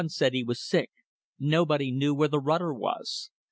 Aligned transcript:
One 0.01 0.09
said 0.09 0.33
he 0.33 0.43
was 0.43 0.59
sick. 0.59 0.89
Nobody 1.39 1.91
knew 1.91 2.15
where 2.15 2.27
the 2.27 2.39
rudder 2.39 2.73
was. 2.73 3.29